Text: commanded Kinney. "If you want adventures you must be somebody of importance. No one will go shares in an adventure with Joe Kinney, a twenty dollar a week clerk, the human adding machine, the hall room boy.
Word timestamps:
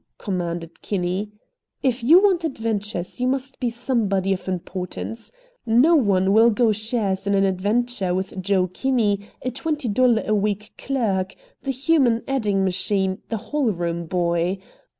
commanded 0.17 0.81
Kinney. 0.81 1.31
"If 1.83 2.03
you 2.03 2.23
want 2.23 2.43
adventures 2.43 3.21
you 3.21 3.27
must 3.27 3.59
be 3.59 3.69
somebody 3.69 4.33
of 4.33 4.47
importance. 4.47 5.31
No 5.63 5.95
one 5.95 6.33
will 6.33 6.49
go 6.49 6.71
shares 6.71 7.27
in 7.27 7.35
an 7.35 7.43
adventure 7.43 8.11
with 8.15 8.41
Joe 8.41 8.65
Kinney, 8.65 9.19
a 9.43 9.51
twenty 9.51 9.87
dollar 9.89 10.23
a 10.25 10.33
week 10.33 10.71
clerk, 10.75 11.35
the 11.61 11.69
human 11.69 12.23
adding 12.27 12.63
machine, 12.63 13.21
the 13.27 13.37
hall 13.37 13.71
room 13.71 14.07
boy. 14.07 14.57